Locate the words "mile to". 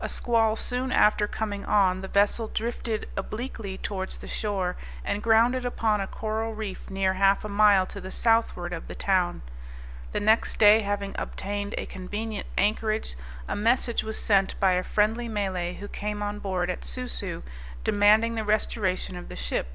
7.50-8.00